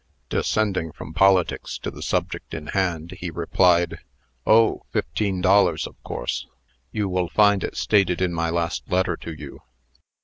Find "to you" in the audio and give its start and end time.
9.17-9.61